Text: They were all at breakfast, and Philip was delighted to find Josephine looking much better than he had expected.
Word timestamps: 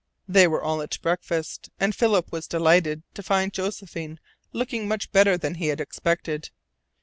They 0.27 0.47
were 0.47 0.63
all 0.63 0.81
at 0.81 0.97
breakfast, 1.03 1.69
and 1.79 1.93
Philip 1.93 2.31
was 2.31 2.47
delighted 2.47 3.03
to 3.13 3.21
find 3.21 3.53
Josephine 3.53 4.19
looking 4.51 4.87
much 4.87 5.11
better 5.11 5.37
than 5.37 5.53
he 5.53 5.67
had 5.67 5.79
expected. 5.79 6.49